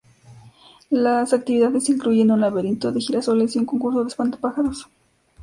Las 0.89 1.31
actividades 1.31 1.87
incluyen 1.89 2.31
un 2.31 2.41
laberinto 2.41 2.91
de 2.91 2.99
girasoles 3.01 3.55
y 3.55 3.59
un 3.59 3.67
concurso 3.67 4.01
de 4.01 4.07
espantapájaros. 4.07 4.87